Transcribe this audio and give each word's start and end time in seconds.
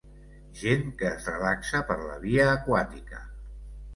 Gent 0.61 0.87
que 1.01 1.11
es 1.17 1.27
relaxa 1.33 1.83
per 1.91 1.99
la 2.05 2.17
via 2.25 2.47
aquàtica 2.55 3.21